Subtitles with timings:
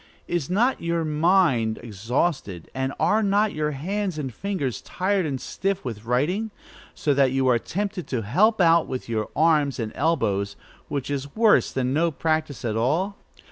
[0.27, 5.85] Is not your mind exhausted, and are not your hands and fingers tired and stiff
[5.85, 6.49] with writing,
[6.95, 10.55] so that you are tempted to help out with your arms and elbows,
[10.87, 13.15] which is worse than no practice at all?